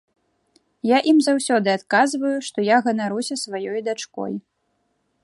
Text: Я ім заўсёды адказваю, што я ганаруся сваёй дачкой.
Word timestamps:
Я 0.91 1.01
ім 1.11 1.17
заўсёды 1.27 1.69
адказваю, 1.79 2.33
што 2.49 2.65
я 2.71 2.77
ганаруся 2.87 3.35
сваёй 3.45 3.79
дачкой. 3.89 4.33